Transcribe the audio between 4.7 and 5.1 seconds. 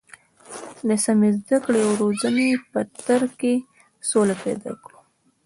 کړو.